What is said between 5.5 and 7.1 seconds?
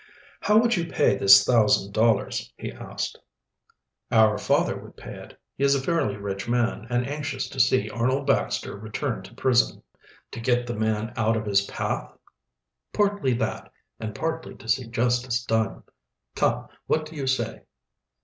He is a fairly rich man, and